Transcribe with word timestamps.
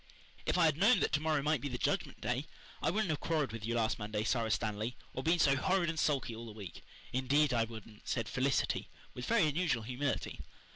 "If 0.47 0.57
I 0.57 0.65
had 0.65 0.77
known 0.79 0.99
that 1.01 1.11
to 1.11 1.19
morrow 1.19 1.43
might 1.43 1.61
be 1.61 1.67
the 1.69 1.77
Judgment 1.77 2.21
Day 2.21 2.47
I 2.81 2.89
wouldn't 2.89 3.11
have 3.11 3.19
quarrelled 3.19 3.51
with 3.51 3.63
you 3.63 3.75
last 3.75 3.99
Monday, 3.99 4.23
Sara 4.23 4.49
Stanley, 4.49 4.97
or 5.13 5.21
been 5.21 5.37
so 5.37 5.55
horrid 5.55 5.89
and 5.91 5.99
sulky 5.99 6.35
all 6.35 6.47
the 6.47 6.53
week. 6.53 6.81
Indeed 7.13 7.53
I 7.53 7.65
wouldn't," 7.65 8.07
said 8.07 8.27
Felicity, 8.27 8.89
with 9.13 9.27
very 9.27 9.47
unusual 9.47 9.83
humility. 9.83 10.39